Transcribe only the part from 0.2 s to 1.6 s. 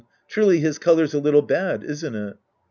Truly his color's a little